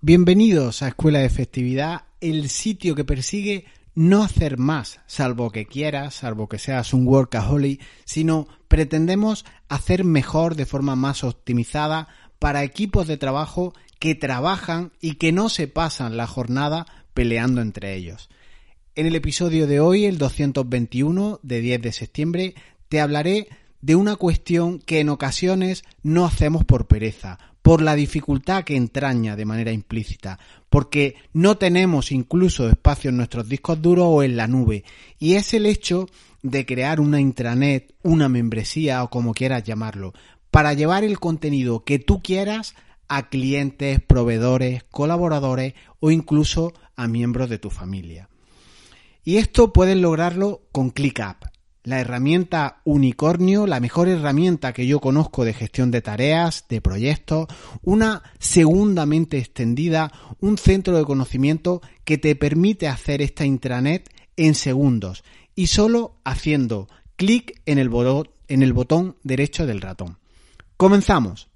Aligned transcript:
Bienvenidos 0.00 0.82
a 0.82 0.88
Escuela 0.88 1.18
de 1.18 1.26
Efectividad, 1.26 2.02
el 2.20 2.50
sitio 2.50 2.94
que 2.94 3.04
persigue 3.04 3.64
no 3.96 4.22
hacer 4.22 4.56
más, 4.56 5.00
salvo 5.08 5.50
que 5.50 5.66
quieras, 5.66 6.14
salvo 6.14 6.48
que 6.48 6.60
seas 6.60 6.94
un 6.94 7.04
workaholic, 7.04 7.82
sino 8.04 8.46
pretendemos 8.68 9.44
hacer 9.68 10.04
mejor 10.04 10.54
de 10.54 10.66
forma 10.66 10.94
más 10.94 11.24
optimizada 11.24 12.06
para 12.38 12.62
equipos 12.62 13.08
de 13.08 13.16
trabajo 13.16 13.74
que 13.98 14.14
trabajan 14.14 14.92
y 15.00 15.14
que 15.14 15.32
no 15.32 15.48
se 15.48 15.66
pasan 15.66 16.16
la 16.16 16.28
jornada 16.28 16.86
peleando 17.12 17.60
entre 17.60 17.96
ellos. 17.96 18.28
En 18.94 19.06
el 19.06 19.16
episodio 19.16 19.66
de 19.66 19.80
hoy, 19.80 20.04
el 20.04 20.16
221 20.16 21.40
de 21.42 21.60
10 21.60 21.82
de 21.82 21.92
septiembre, 21.92 22.54
te 22.88 23.00
hablaré 23.00 23.48
de 23.80 23.96
una 23.96 24.14
cuestión 24.14 24.78
que 24.78 25.00
en 25.00 25.08
ocasiones 25.08 25.82
no 26.04 26.24
hacemos 26.24 26.64
por 26.64 26.86
pereza, 26.86 27.40
por 27.68 27.82
la 27.82 27.94
dificultad 27.94 28.64
que 28.64 28.76
entraña 28.76 29.36
de 29.36 29.44
manera 29.44 29.72
implícita, 29.72 30.38
porque 30.70 31.16
no 31.34 31.58
tenemos 31.58 32.12
incluso 32.12 32.66
espacio 32.66 33.10
en 33.10 33.18
nuestros 33.18 33.46
discos 33.46 33.82
duros 33.82 34.06
o 34.08 34.22
en 34.22 34.38
la 34.38 34.46
nube, 34.46 34.84
y 35.18 35.34
es 35.34 35.52
el 35.52 35.66
hecho 35.66 36.08
de 36.40 36.64
crear 36.64 36.98
una 36.98 37.20
intranet, 37.20 37.94
una 38.02 38.30
membresía 38.30 39.04
o 39.04 39.10
como 39.10 39.34
quieras 39.34 39.64
llamarlo, 39.64 40.14
para 40.50 40.72
llevar 40.72 41.04
el 41.04 41.20
contenido 41.20 41.84
que 41.84 41.98
tú 41.98 42.22
quieras 42.22 42.74
a 43.06 43.28
clientes, 43.28 44.00
proveedores, 44.00 44.84
colaboradores 44.84 45.74
o 46.00 46.10
incluso 46.10 46.72
a 46.96 47.06
miembros 47.06 47.50
de 47.50 47.58
tu 47.58 47.68
familia. 47.68 48.30
Y 49.24 49.36
esto 49.36 49.74
puedes 49.74 49.98
lograrlo 49.98 50.62
con 50.72 50.88
ClickUp 50.88 51.44
la 51.84 52.00
herramienta 52.00 52.80
unicornio, 52.84 53.66
la 53.66 53.80
mejor 53.80 54.08
herramienta 54.08 54.72
que 54.72 54.86
yo 54.86 55.00
conozco 55.00 55.44
de 55.44 55.54
gestión 55.54 55.90
de 55.90 56.02
tareas, 56.02 56.66
de 56.68 56.80
proyectos, 56.80 57.46
una 57.82 58.22
segundamente 58.38 59.38
extendida, 59.38 60.12
un 60.40 60.58
centro 60.58 60.96
de 60.96 61.04
conocimiento 61.04 61.80
que 62.04 62.18
te 62.18 62.36
permite 62.36 62.88
hacer 62.88 63.22
esta 63.22 63.44
intranet 63.44 64.08
en 64.36 64.54
segundos 64.54 65.24
y 65.54 65.68
solo 65.68 66.16
haciendo 66.24 66.88
clic 67.16 67.60
en 67.66 67.78
el, 67.78 67.90
en 68.48 68.62
el 68.62 68.72
botón 68.72 69.16
derecho 69.22 69.66
del 69.66 69.80
ratón. 69.80 70.18
Comenzamos. 70.76 71.48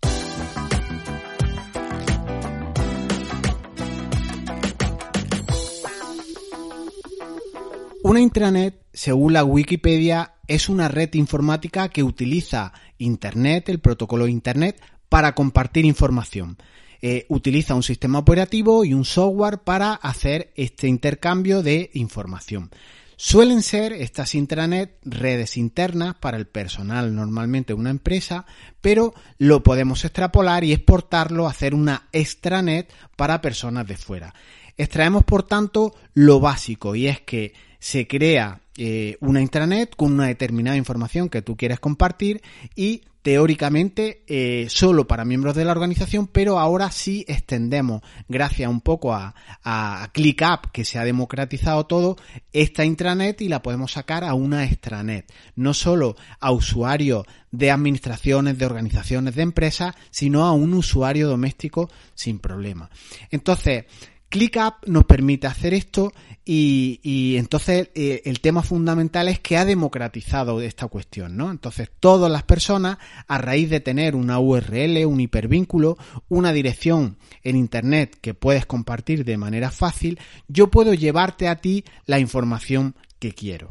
Una 8.04 8.20
intranet, 8.20 8.81
según 8.92 9.32
la 9.32 9.44
Wikipedia, 9.44 10.34
es 10.46 10.68
una 10.68 10.88
red 10.88 11.14
informática 11.14 11.88
que 11.88 12.02
utiliza 12.02 12.72
Internet, 12.98 13.68
el 13.68 13.80
protocolo 13.80 14.26
Internet, 14.26 14.80
para 15.08 15.34
compartir 15.34 15.84
información. 15.84 16.56
Eh, 17.00 17.26
utiliza 17.28 17.74
un 17.74 17.82
sistema 17.82 18.18
operativo 18.18 18.84
y 18.84 18.94
un 18.94 19.04
software 19.04 19.58
para 19.58 19.94
hacer 19.94 20.52
este 20.56 20.86
intercambio 20.88 21.62
de 21.62 21.90
información. 21.94 22.70
Suelen 23.16 23.62
ser 23.62 23.92
estas 23.92 24.34
intranet 24.34 24.98
redes 25.04 25.56
internas 25.56 26.14
para 26.14 26.36
el 26.36 26.46
personal 26.46 27.14
normalmente 27.14 27.72
de 27.72 27.78
una 27.78 27.90
empresa, 27.90 28.46
pero 28.80 29.14
lo 29.38 29.62
podemos 29.62 30.04
extrapolar 30.04 30.64
y 30.64 30.72
exportarlo 30.72 31.46
a 31.46 31.50
hacer 31.50 31.74
una 31.74 32.08
extranet 32.12 32.92
para 33.16 33.40
personas 33.40 33.86
de 33.86 33.96
fuera. 33.96 34.34
Extraemos 34.76 35.24
por 35.24 35.44
tanto 35.44 35.94
lo 36.14 36.40
básico 36.40 36.94
y 36.94 37.06
es 37.06 37.20
que 37.20 37.52
se 37.82 38.06
crea 38.06 38.60
eh, 38.76 39.16
una 39.18 39.40
intranet 39.40 39.96
con 39.96 40.12
una 40.12 40.28
determinada 40.28 40.76
información 40.76 41.28
que 41.28 41.42
tú 41.42 41.56
quieres 41.56 41.80
compartir 41.80 42.40
y 42.76 43.02
teóricamente 43.22 44.22
eh, 44.28 44.68
solo 44.68 45.08
para 45.08 45.24
miembros 45.24 45.56
de 45.56 45.64
la 45.64 45.72
organización, 45.72 46.28
pero 46.28 46.60
ahora 46.60 46.92
sí 46.92 47.24
extendemos, 47.26 48.02
gracias 48.28 48.70
un 48.70 48.82
poco 48.82 49.12
a, 49.12 49.34
a 49.64 50.08
ClickUp, 50.12 50.70
que 50.72 50.84
se 50.84 51.00
ha 51.00 51.04
democratizado 51.04 51.86
todo, 51.86 52.16
esta 52.52 52.84
intranet 52.84 53.40
y 53.42 53.48
la 53.48 53.62
podemos 53.62 53.90
sacar 53.90 54.22
a 54.22 54.34
una 54.34 54.64
extranet. 54.64 55.32
No 55.56 55.74
solo 55.74 56.14
a 56.38 56.52
usuarios 56.52 57.26
de 57.50 57.72
administraciones, 57.72 58.58
de 58.58 58.66
organizaciones, 58.66 59.34
de 59.34 59.42
empresas, 59.42 59.96
sino 60.12 60.44
a 60.44 60.52
un 60.52 60.72
usuario 60.74 61.28
doméstico 61.28 61.90
sin 62.14 62.38
problema. 62.38 62.90
Entonces, 63.30 63.86
ClickUp 64.32 64.86
nos 64.86 65.04
permite 65.04 65.46
hacer 65.46 65.74
esto 65.74 66.10
y, 66.42 67.36
entonces 67.36 67.90
eh, 67.94 68.22
el 68.24 68.40
tema 68.40 68.62
fundamental 68.62 69.28
es 69.28 69.38
que 69.40 69.58
ha 69.58 69.66
democratizado 69.66 70.62
esta 70.62 70.88
cuestión, 70.88 71.36
¿no? 71.36 71.50
Entonces 71.50 71.90
todas 72.00 72.32
las 72.32 72.42
personas, 72.42 72.96
a 73.28 73.36
raíz 73.36 73.68
de 73.68 73.80
tener 73.80 74.16
una 74.16 74.40
URL, 74.40 75.04
un 75.04 75.20
hipervínculo, 75.20 75.98
una 76.30 76.54
dirección 76.54 77.18
en 77.42 77.56
Internet 77.56 78.16
que 78.22 78.32
puedes 78.32 78.64
compartir 78.64 79.26
de 79.26 79.36
manera 79.36 79.70
fácil, 79.70 80.18
yo 80.48 80.70
puedo 80.70 80.94
llevarte 80.94 81.46
a 81.46 81.56
ti 81.56 81.84
la 82.06 82.18
información 82.18 82.96
que 83.18 83.32
quiero. 83.32 83.68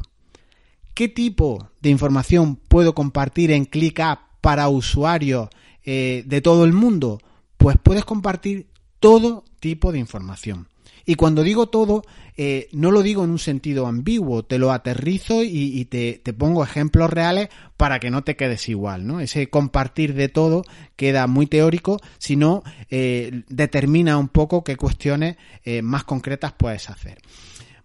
¿Qué 0.94 1.08
tipo 1.08 1.70
de 1.80 1.90
información 1.90 2.54
puedo 2.54 2.94
compartir 2.94 3.50
en 3.50 3.64
ClickUp 3.64 4.20
para 4.40 4.68
usuarios 4.68 5.48
eh, 5.84 6.22
de 6.24 6.40
todo 6.40 6.64
el 6.64 6.72
mundo? 6.72 7.20
Pues 7.56 7.76
puedes 7.82 8.04
compartir 8.04 8.68
todo 9.00 9.44
tipo 9.62 9.92
de 9.92 10.00
información. 10.00 10.66
Y 11.06 11.14
cuando 11.14 11.42
digo 11.42 11.68
todo, 11.68 12.02
eh, 12.36 12.68
no 12.72 12.90
lo 12.90 13.02
digo 13.02 13.24
en 13.24 13.30
un 13.30 13.38
sentido 13.38 13.86
ambiguo, 13.86 14.44
te 14.44 14.58
lo 14.58 14.72
aterrizo 14.72 15.42
y, 15.42 15.84
te, 15.86 16.20
pongo 16.32 16.62
ejemplos 16.64 17.10
reales 17.10 17.48
para 17.76 17.98
que 18.00 18.10
no 18.10 18.22
te 18.22 18.36
quedes 18.36 18.68
igual, 18.68 19.06
¿no? 19.06 19.20
Ese 19.20 19.48
compartir 19.48 20.14
de 20.14 20.28
todo 20.28 20.64
queda 20.96 21.26
muy 21.26 21.46
teórico, 21.46 22.00
sino 22.18 22.62
eh, 22.90 23.42
determina 23.48 24.18
un 24.18 24.28
poco 24.28 24.64
qué 24.64 24.76
cuestiones 24.76 25.36
eh, 25.64 25.82
más 25.82 26.04
concretas 26.04 26.52
puedes 26.52 26.90
hacer. 26.90 27.18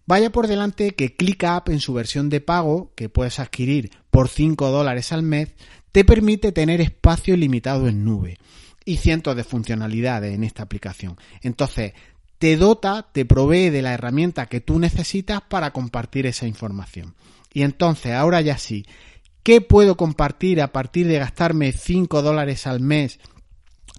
Vaya 0.05 0.31
por 0.31 0.47
delante 0.47 0.95
que 0.95 1.15
ClickUp 1.15 1.69
en 1.69 1.79
su 1.79 1.93
versión 1.93 2.29
de 2.29 2.41
pago, 2.41 2.91
que 2.95 3.09
puedes 3.09 3.39
adquirir 3.39 3.91
por 4.09 4.29
5 4.29 4.69
dólares 4.71 5.11
al 5.11 5.21
mes, 5.21 5.49
te 5.91 6.05
permite 6.05 6.51
tener 6.51 6.81
espacio 6.81 7.33
ilimitado 7.33 7.87
en 7.87 8.03
nube 8.03 8.37
y 8.87 8.95
cientos 8.95 9.35
de 9.35 9.43
funcionalidades 9.43 10.33
en 10.33 10.45
esta 10.45 10.63
aplicación. 10.63 11.17
Entonces, 11.41 11.91
te 12.37 12.55
dota, 12.55 13.09
te 13.11 13.25
provee 13.25 13.69
de 13.69 13.81
la 13.81 13.93
herramienta 13.93 14.45
que 14.45 14.61
tú 14.61 14.79
necesitas 14.79 15.41
para 15.41 15.73
compartir 15.73 16.25
esa 16.25 16.47
información. 16.47 17.13
Y 17.51 17.63
entonces, 17.63 18.13
ahora 18.13 18.39
ya 18.39 18.57
sí, 18.57 18.85
¿qué 19.43 19.59
puedo 19.59 19.97
compartir 19.97 20.61
a 20.61 20.71
partir 20.71 21.05
de 21.07 21.19
gastarme 21.19 21.73
5 21.73 22.21
dólares 22.21 22.65
al 22.65 22.79
mes 22.79 23.19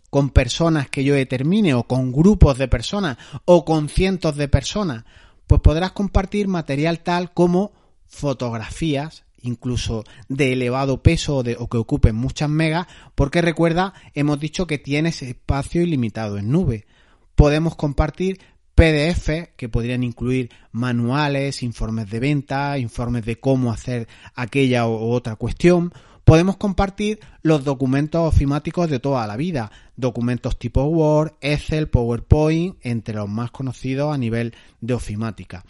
con 0.08 0.30
personas 0.30 0.88
que 0.88 1.04
yo 1.04 1.14
determine 1.14 1.74
o 1.74 1.82
con 1.82 2.10
grupos 2.10 2.56
de 2.56 2.68
personas 2.68 3.18
o 3.44 3.66
con 3.66 3.90
cientos 3.90 4.36
de 4.36 4.48
personas? 4.48 5.04
Pues 5.46 5.60
podrás 5.60 5.92
compartir 5.92 6.48
material 6.48 7.00
tal 7.00 7.34
como 7.34 7.72
fotografías, 8.06 9.24
incluso 9.42 10.04
de 10.28 10.52
elevado 10.52 11.02
peso 11.02 11.36
o, 11.36 11.42
de, 11.42 11.56
o 11.58 11.68
que 11.68 11.76
ocupen 11.76 12.14
muchas 12.14 12.48
megas, 12.48 12.86
porque 13.14 13.42
recuerda, 13.42 13.94
hemos 14.14 14.40
dicho 14.40 14.66
que 14.66 14.78
tienes 14.78 15.22
espacio 15.22 15.82
ilimitado 15.82 16.38
en 16.38 16.50
nube. 16.50 16.86
Podemos 17.34 17.76
compartir 17.76 18.40
PDF 18.74 19.50
que 19.56 19.68
podrían 19.68 20.04
incluir 20.04 20.50
manuales, 20.70 21.62
informes 21.62 22.08
de 22.10 22.20
venta, 22.20 22.78
informes 22.78 23.24
de 23.24 23.40
cómo 23.40 23.72
hacer 23.72 24.06
aquella 24.34 24.86
u 24.86 25.10
otra 25.10 25.36
cuestión. 25.36 25.92
Podemos 26.24 26.58
compartir 26.58 27.20
los 27.42 27.64
documentos 27.64 28.20
ofimáticos 28.22 28.88
de 28.90 29.00
toda 29.00 29.26
la 29.26 29.36
vida, 29.36 29.72
documentos 29.96 30.58
tipo 30.58 30.84
Word, 30.84 31.32
Excel, 31.40 31.88
PowerPoint, 31.88 32.76
entre 32.82 33.14
los 33.14 33.28
más 33.28 33.50
conocidos 33.50 34.14
a 34.14 34.18
nivel 34.18 34.54
de 34.80 34.94
ofimática 34.94 35.64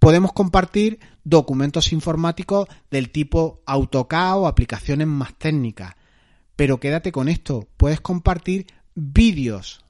podemos 0.00 0.32
compartir 0.32 0.98
documentos 1.22 1.92
informáticos 1.92 2.66
del 2.90 3.10
tipo 3.10 3.62
AutoCAD 3.66 4.38
o 4.38 4.46
aplicaciones 4.48 5.06
más 5.06 5.34
técnicas. 5.38 5.94
Pero 6.56 6.80
quédate 6.80 7.12
con 7.12 7.28
esto, 7.28 7.68
puedes 7.76 8.00
compartir 8.00 8.66
vídeos 8.94 9.84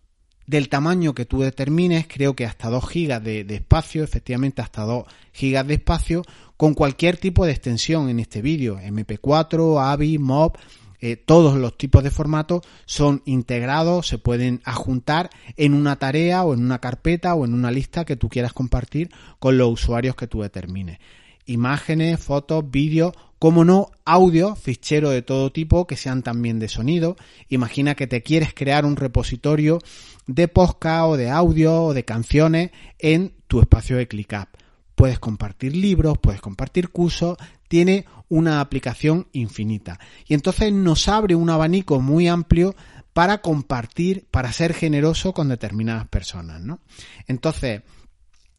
del 0.46 0.68
tamaño 0.68 1.14
que 1.14 1.26
tú 1.26 1.40
determines, 1.40 2.06
creo 2.08 2.34
que 2.34 2.44
hasta 2.44 2.68
2 2.68 2.88
gigas 2.88 3.22
de, 3.22 3.46
espacio, 3.48 4.02
efectivamente 4.02 4.60
hasta 4.60 4.82
2 4.82 5.04
gigas 5.32 5.66
de 5.66 5.74
espacio, 5.74 6.22
con 6.56 6.74
cualquier 6.74 7.16
tipo 7.16 7.46
de 7.46 7.52
extensión 7.52 8.08
en 8.08 8.18
este 8.18 8.42
vídeo, 8.42 8.80
MP4, 8.80 9.80
AVI, 9.80 10.18
MOV, 10.18 10.52
eh, 11.00 11.16
todos 11.16 11.56
los 11.56 11.78
tipos 11.78 12.04
de 12.04 12.10
formatos 12.10 12.62
son 12.84 13.22
integrados, 13.24 14.06
se 14.06 14.18
pueden 14.18 14.60
adjuntar 14.64 15.30
en 15.56 15.74
una 15.74 15.96
tarea 15.96 16.44
o 16.44 16.54
en 16.54 16.62
una 16.62 16.78
carpeta 16.78 17.34
o 17.34 17.44
en 17.44 17.54
una 17.54 17.70
lista 17.70 18.04
que 18.04 18.16
tú 18.16 18.28
quieras 18.28 18.52
compartir 18.52 19.10
con 19.38 19.56
los 19.56 19.70
usuarios 19.70 20.16
que 20.16 20.26
tú 20.26 20.42
determines. 20.42 20.98
Imágenes, 21.46 22.20
fotos, 22.20 22.70
vídeos, 22.70 23.14
como 23.38 23.64
no, 23.64 23.90
audio, 24.04 24.54
ficheros 24.54 25.12
de 25.12 25.22
todo 25.22 25.50
tipo 25.50 25.86
que 25.86 25.96
sean 25.96 26.22
también 26.22 26.58
de 26.58 26.68
sonido. 26.68 27.16
Imagina 27.48 27.94
que 27.94 28.06
te 28.06 28.22
quieres 28.22 28.52
crear 28.52 28.84
un 28.84 28.96
repositorio 28.96 29.78
de 30.26 30.46
podcast 30.46 31.04
o 31.06 31.16
de 31.16 31.30
audio 31.30 31.84
o 31.84 31.94
de 31.94 32.04
canciones 32.04 32.70
en 32.98 33.32
tu 33.48 33.60
espacio 33.60 33.96
de 33.96 34.06
ClickUp. 34.06 34.48
Puedes 34.94 35.18
compartir 35.18 35.74
libros, 35.74 36.18
puedes 36.18 36.42
compartir 36.42 36.90
cursos, 36.90 37.38
tiene 37.68 38.04
una 38.30 38.62
aplicación 38.62 39.26
infinita. 39.32 40.00
Y 40.26 40.32
entonces 40.32 40.72
nos 40.72 41.06
abre 41.08 41.34
un 41.34 41.50
abanico 41.50 42.00
muy 42.00 42.28
amplio 42.28 42.74
para 43.12 43.42
compartir, 43.42 44.26
para 44.30 44.52
ser 44.52 44.72
generoso 44.72 45.34
con 45.34 45.48
determinadas 45.48 46.08
personas, 46.08 46.62
¿no? 46.62 46.80
Entonces, 47.26 47.82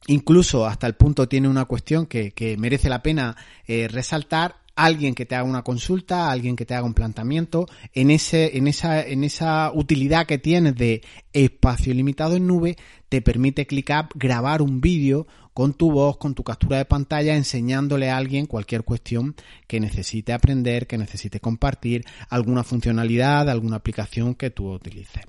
incluso 0.08 0.68
hasta 0.68 0.88
el 0.88 0.96
punto 0.96 1.28
tiene 1.28 1.48
una 1.48 1.66
cuestión 1.66 2.06
que, 2.06 2.56
merece 2.60 2.90
la 2.90 3.02
pena 3.02 3.36
eh, 3.66 3.88
resaltar 3.88 4.58
alguien 4.76 5.16
que 5.16 5.26
te 5.26 5.36
haga 5.36 5.46
una 5.46 5.64
consulta, 5.64 6.32
alguien 6.32 6.56
que 6.56 6.66
te 6.66 6.76
haga 6.76 6.86
un 6.86 6.94
planteamiento, 6.94 7.66
en 7.94 8.12
ese, 8.12 8.58
en 8.58 8.68
esa, 8.68 9.02
en 9.02 9.24
esa 9.24 9.72
utilidad 9.74 10.26
que 10.26 10.38
tienes 10.38 10.76
de 10.76 11.02
espacio 11.34 11.94
limitado 11.94 12.36
en 12.36 12.48
nube, 12.48 12.78
te 13.10 13.22
permite 13.22 13.68
ClickUp 13.68 14.14
grabar 14.16 14.62
un 14.62 14.82
vídeo 14.82 15.28
con 15.54 15.74
tu 15.74 15.92
voz, 15.92 16.18
con 16.18 16.34
tu 16.34 16.44
captura 16.44 16.78
de 16.78 16.86
pantalla, 16.86 17.36
enseñándole 17.36 18.10
a 18.10 18.18
alguien 18.18 18.46
cualquier 18.46 18.84
cuestión 18.84 19.36
que 19.68 19.80
necesite 19.80 20.34
aprender, 20.34 20.88
que 20.88 20.98
necesite 20.98 21.40
compartir, 21.40 22.06
alguna 22.30 22.64
funcionalidad, 22.64 23.50
alguna 23.50 23.78
aplicación 23.78 24.36
que 24.36 24.50
tú 24.50 24.72
utilices. 24.72 25.24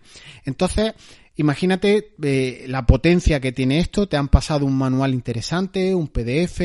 Entonces, 0.44 0.94
Imagínate 1.36 2.14
eh, 2.22 2.66
la 2.68 2.84
potencia 2.84 3.40
que 3.40 3.52
tiene 3.52 3.78
esto, 3.78 4.06
te 4.06 4.18
han 4.18 4.28
pasado 4.28 4.66
un 4.66 4.76
manual 4.76 5.14
interesante, 5.14 5.94
un 5.94 6.08
PDF, 6.08 6.60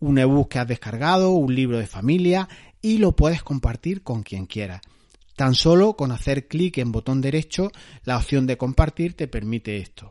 un 0.00 0.18
ebook 0.18 0.48
que 0.48 0.58
has 0.58 0.66
descargado, 0.66 1.30
un 1.30 1.54
libro 1.54 1.78
de 1.78 1.86
familia 1.86 2.48
y 2.82 2.98
lo 2.98 3.14
puedes 3.14 3.44
compartir 3.44 4.02
con 4.02 4.24
quien 4.24 4.46
quieras. 4.46 4.80
Tan 5.36 5.54
solo 5.54 5.94
con 5.94 6.10
hacer 6.10 6.48
clic 6.48 6.78
en 6.78 6.90
botón 6.90 7.20
derecho, 7.20 7.70
la 8.02 8.16
opción 8.16 8.48
de 8.48 8.56
compartir 8.56 9.14
te 9.14 9.28
permite 9.28 9.76
esto. 9.76 10.10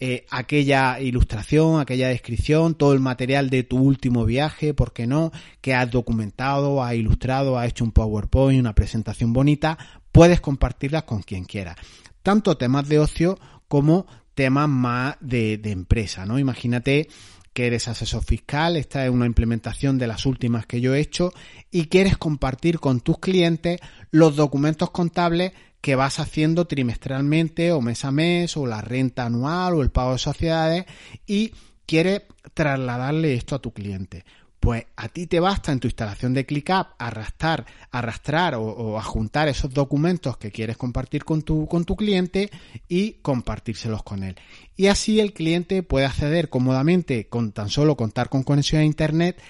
Eh, 0.00 0.26
aquella 0.30 1.00
ilustración, 1.00 1.80
aquella 1.80 2.08
descripción, 2.08 2.76
todo 2.76 2.92
el 2.92 3.00
material 3.00 3.50
de 3.50 3.64
tu 3.64 3.78
último 3.78 4.24
viaje, 4.24 4.72
¿por 4.72 4.92
qué 4.92 5.08
no? 5.08 5.32
Que 5.60 5.74
has 5.74 5.90
documentado, 5.90 6.84
has 6.84 6.94
ilustrado, 6.94 7.58
has 7.58 7.70
hecho 7.70 7.84
un 7.84 7.90
PowerPoint, 7.90 8.60
una 8.60 8.76
presentación 8.76 9.32
bonita, 9.32 9.76
puedes 10.12 10.40
compartirlas 10.40 11.02
con 11.02 11.22
quien 11.22 11.44
quiera. 11.44 11.76
Tanto 12.22 12.56
temas 12.56 12.88
de 12.88 13.00
ocio 13.00 13.40
como 13.66 14.06
temas 14.34 14.68
más 14.68 15.16
de, 15.20 15.58
de 15.58 15.72
empresa, 15.72 16.24
¿no? 16.24 16.38
Imagínate 16.38 17.08
que 17.52 17.66
eres 17.66 17.88
asesor 17.88 18.22
fiscal, 18.22 18.76
esta 18.76 19.04
es 19.04 19.10
una 19.10 19.26
implementación 19.26 19.98
de 19.98 20.06
las 20.06 20.26
últimas 20.26 20.64
que 20.64 20.80
yo 20.80 20.94
he 20.94 21.00
hecho 21.00 21.32
y 21.72 21.86
quieres 21.86 22.16
compartir 22.16 22.78
con 22.78 23.00
tus 23.00 23.18
clientes 23.18 23.80
los 24.12 24.36
documentos 24.36 24.92
contables 24.92 25.54
que 25.80 25.94
vas 25.94 26.18
haciendo 26.18 26.66
trimestralmente 26.66 27.72
o 27.72 27.80
mes 27.80 28.04
a 28.04 28.10
mes 28.10 28.56
o 28.56 28.66
la 28.66 28.80
renta 28.80 29.26
anual 29.26 29.74
o 29.74 29.82
el 29.82 29.90
pago 29.90 30.12
de 30.12 30.18
sociedades 30.18 30.84
y 31.26 31.52
quieres 31.86 32.22
trasladarle 32.54 33.34
esto 33.34 33.54
a 33.54 33.60
tu 33.60 33.72
cliente. 33.72 34.24
Pues 34.60 34.86
a 34.96 35.08
ti 35.08 35.28
te 35.28 35.38
basta 35.38 35.70
en 35.70 35.78
tu 35.78 35.86
instalación 35.86 36.34
de 36.34 36.44
ClickUp 36.44 36.88
arrastrar, 36.98 37.64
arrastrar 37.92 38.56
o, 38.56 38.64
o 38.64 38.98
adjuntar 38.98 39.46
esos 39.46 39.72
documentos 39.72 40.36
que 40.36 40.50
quieres 40.50 40.76
compartir 40.76 41.24
con 41.24 41.42
tu, 41.42 41.68
con 41.68 41.84
tu 41.84 41.94
cliente 41.94 42.50
y 42.88 43.12
compartírselos 43.22 44.02
con 44.02 44.24
él. 44.24 44.36
Y 44.76 44.88
así 44.88 45.20
el 45.20 45.32
cliente 45.32 45.84
puede 45.84 46.06
acceder 46.06 46.48
cómodamente 46.48 47.28
con 47.28 47.52
tan 47.52 47.68
solo 47.68 47.96
contar 47.96 48.28
con 48.28 48.42
conexión 48.42 48.82
a 48.82 48.84
internet 48.84 49.40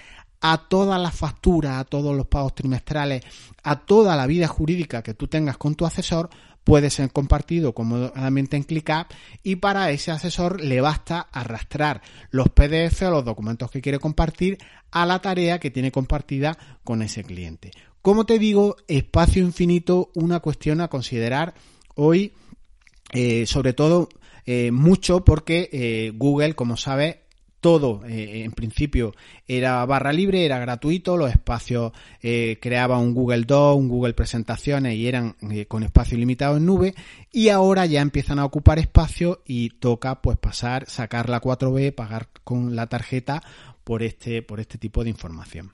a 0.41 0.57
todas 0.69 1.01
las 1.01 1.15
facturas, 1.15 1.79
a 1.79 1.85
todos 1.85 2.15
los 2.15 2.27
pagos 2.27 2.55
trimestrales, 2.55 3.23
a 3.63 3.79
toda 3.79 4.15
la 4.15 4.27
vida 4.27 4.47
jurídica 4.47 5.01
que 5.01 5.13
tú 5.13 5.27
tengas 5.27 5.57
con 5.57 5.75
tu 5.75 5.85
asesor, 5.85 6.29
puede 6.63 6.89
ser 6.89 7.11
compartido 7.11 7.73
cómodamente 7.73 8.55
en 8.55 8.63
ClickUp 8.63 9.07
y 9.43 9.55
para 9.55 9.91
ese 9.91 10.11
asesor 10.11 10.61
le 10.61 10.81
basta 10.81 11.21
arrastrar 11.31 12.01
los 12.29 12.49
PDF 12.49 13.01
o 13.03 13.11
los 13.11 13.25
documentos 13.25 13.71
que 13.71 13.81
quiere 13.81 13.99
compartir 13.99 14.57
a 14.91 15.05
la 15.05 15.19
tarea 15.19 15.59
que 15.59 15.71
tiene 15.71 15.91
compartida 15.91 16.57
con 16.83 17.01
ese 17.01 17.23
cliente. 17.23 17.71
Como 18.01 18.25
te 18.25 18.39
digo, 18.39 18.77
espacio 18.87 19.43
infinito, 19.43 20.11
una 20.13 20.39
cuestión 20.39 20.79
a 20.81 20.87
considerar 20.87 21.53
hoy, 21.95 22.33
eh, 23.11 23.45
sobre 23.45 23.73
todo 23.73 24.09
eh, 24.45 24.71
mucho 24.71 25.25
porque 25.25 25.69
eh, 25.71 26.11
Google, 26.15 26.55
como 26.55 26.77
sabes, 26.77 27.17
todo 27.59 28.01
eh, 28.05 28.43
en 28.43 28.51
principio 28.51 29.13
era 29.47 29.85
barra 29.85 30.13
libre, 30.13 30.45
era 30.45 30.59
gratuito, 30.59 31.17
los 31.17 31.29
espacios 31.29 31.91
eh, 32.21 32.57
creaba 32.61 32.97
un 32.97 33.13
Google 33.13 33.43
Doc, 33.43 33.77
un 33.77 33.89
Google 33.89 34.13
Presentaciones 34.13 34.95
y 34.95 35.07
eran 35.07 35.35
eh, 35.51 35.65
con 35.65 35.83
espacio 35.83 36.17
ilimitado 36.17 36.57
en 36.57 36.65
nube 36.65 36.95
y 37.31 37.49
ahora 37.49 37.85
ya 37.85 38.01
empiezan 38.01 38.39
a 38.39 38.45
ocupar 38.45 38.79
espacio 38.79 39.41
y 39.45 39.71
toca 39.71 40.21
pues 40.21 40.37
pasar, 40.37 40.89
sacar 40.89 41.29
la 41.29 41.41
4B, 41.41 41.93
pagar 41.93 42.29
con 42.43 42.75
la 42.75 42.87
tarjeta 42.87 43.43
por 43.83 44.03
este, 44.03 44.41
por 44.41 44.59
este 44.59 44.77
tipo 44.77 45.03
de 45.03 45.09
información. 45.09 45.73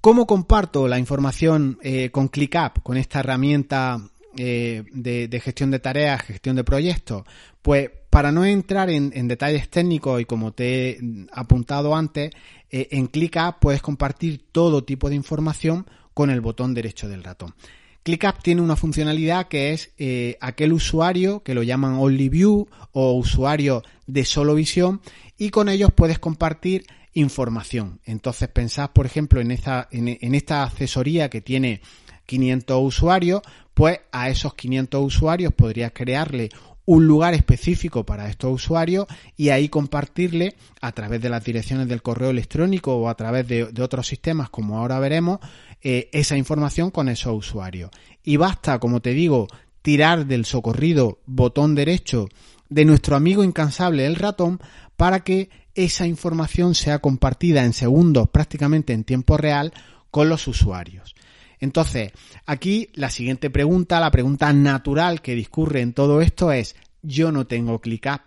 ¿Cómo 0.00 0.26
comparto 0.26 0.88
la 0.88 0.98
información 0.98 1.78
con 2.10 2.26
ClickUp, 2.26 2.82
con 2.82 2.96
esta 2.96 3.20
herramienta 3.20 4.00
de, 4.34 5.40
gestión 5.44 5.70
de 5.70 5.78
tareas, 5.78 6.22
gestión 6.22 6.56
de 6.56 6.64
proyectos? 6.64 7.22
Pues 7.62 7.88
para 8.12 8.30
no 8.30 8.44
entrar 8.44 8.90
en, 8.90 9.26
detalles 9.26 9.70
técnicos 9.70 10.20
y 10.20 10.26
como 10.26 10.52
te 10.52 10.90
he 10.90 10.98
apuntado 11.32 11.96
antes, 11.96 12.30
eh, 12.70 12.88
en 12.90 13.06
ClickUp 13.06 13.56
puedes 13.58 13.80
compartir 13.80 14.44
todo 14.52 14.84
tipo 14.84 15.08
de 15.08 15.14
información 15.14 15.86
con 16.12 16.28
el 16.28 16.42
botón 16.42 16.74
derecho 16.74 17.08
del 17.08 17.24
ratón. 17.24 17.54
ClickUp 18.02 18.42
tiene 18.42 18.60
una 18.60 18.76
funcionalidad 18.76 19.48
que 19.48 19.72
es 19.72 19.92
eh, 19.96 20.36
aquel 20.42 20.74
usuario 20.74 21.42
que 21.42 21.54
lo 21.54 21.62
llaman 21.62 21.94
Only 21.94 22.28
View 22.28 22.68
o 22.92 23.12
usuario 23.14 23.82
de 24.06 24.26
solo 24.26 24.56
visión 24.56 25.00
y 25.38 25.48
con 25.48 25.70
ellos 25.70 25.90
puedes 25.94 26.18
compartir 26.18 26.84
información. 27.14 27.98
Entonces 28.04 28.50
pensad, 28.50 28.90
por 28.90 29.06
ejemplo, 29.06 29.40
en 29.40 29.50
esta, 29.50 29.88
en 29.90 30.34
esta 30.34 30.64
asesoría 30.64 31.30
que 31.30 31.40
tiene 31.40 31.80
500 32.26 32.78
usuarios, 32.82 33.40
pues 33.72 34.00
a 34.12 34.28
esos 34.28 34.52
500 34.52 35.02
usuarios 35.02 35.54
podrías 35.54 35.92
crearle 35.92 36.50
un 36.84 37.06
lugar 37.06 37.34
específico 37.34 38.04
para 38.04 38.28
estos 38.28 38.52
usuarios 38.52 39.06
y 39.36 39.50
ahí 39.50 39.68
compartirle 39.68 40.56
a 40.80 40.92
través 40.92 41.20
de 41.20 41.28
las 41.28 41.44
direcciones 41.44 41.88
del 41.88 42.02
correo 42.02 42.30
electrónico 42.30 42.96
o 42.96 43.08
a 43.08 43.14
través 43.14 43.46
de, 43.46 43.64
otros 43.80 44.06
sistemas 44.06 44.50
como 44.50 44.78
ahora 44.78 44.98
veremos 44.98 45.38
eh, 45.82 46.08
esa 46.12 46.36
información 46.36 46.90
con 46.90 47.08
esos 47.08 47.34
usuarios. 47.34 47.90
Y 48.24 48.36
basta, 48.36 48.78
como 48.78 49.00
te 49.00 49.10
digo, 49.10 49.48
tirar 49.82 50.26
del 50.26 50.44
socorrido 50.44 51.18
botón 51.26 51.74
derecho 51.74 52.28
de 52.68 52.84
nuestro 52.84 53.16
amigo 53.16 53.44
incansable 53.44 54.06
el 54.06 54.16
ratón 54.16 54.60
para 54.96 55.20
que 55.20 55.50
esa 55.74 56.06
información 56.06 56.74
sea 56.74 56.98
compartida 57.00 57.64
en 57.64 57.72
segundos 57.72 58.28
prácticamente 58.28 58.92
en 58.92 59.04
tiempo 59.04 59.36
real 59.36 59.72
con 60.10 60.28
los 60.28 60.46
usuarios. 60.46 61.14
Entonces, 61.62 62.10
aquí 62.44 62.88
la 62.92 63.08
siguiente 63.08 63.48
pregunta, 63.48 64.00
la 64.00 64.10
pregunta 64.10 64.52
natural 64.52 65.22
que 65.22 65.36
discurre 65.36 65.80
en 65.80 65.92
todo 65.92 66.20
esto 66.20 66.50
es, 66.50 66.74
yo 67.02 67.30
no 67.30 67.46
tengo 67.46 67.80
ClickUp. 67.80 68.20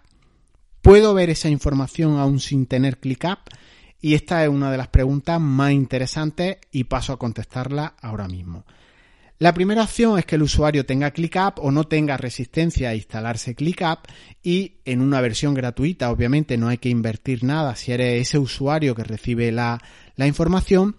¿Puedo 0.81 1.13
ver 1.13 1.29
esa 1.29 1.49
información 1.49 2.17
aún 2.17 2.39
sin 2.39 2.65
tener 2.65 2.97
ClickUp? 2.97 3.39
Y 3.99 4.13
esta 4.13 4.41
es 4.41 4.49
una 4.49 4.71
de 4.71 4.77
las 4.77 4.87
preguntas 4.87 5.41
más 5.41 5.73
interesantes 5.73 6.59
y 6.71 6.85
paso 6.85 7.11
a 7.11 7.19
contestarla 7.19 7.95
ahora 8.01 8.29
mismo. 8.29 8.63
La 9.37 9.53
primera 9.53 9.83
opción 9.83 10.17
es 10.17 10.25
que 10.25 10.35
el 10.35 10.43
usuario 10.43 10.85
tenga 10.85 11.11
ClickUp 11.11 11.59
o 11.59 11.71
no 11.71 11.83
tenga 11.83 12.15
resistencia 12.15 12.91
a 12.91 12.95
instalarse 12.95 13.53
ClickUp 13.53 14.07
y 14.43 14.75
en 14.85 15.01
una 15.01 15.19
versión 15.19 15.55
gratuita, 15.55 16.09
obviamente 16.09 16.55
no 16.55 16.69
hay 16.69 16.77
que 16.77 16.87
invertir 16.87 17.43
nada 17.43 17.75
si 17.75 17.91
eres 17.91 18.29
ese 18.29 18.37
usuario 18.39 18.95
que 18.95 19.03
recibe 19.03 19.51
la, 19.51 19.81
la 20.15 20.25
información, 20.25 20.95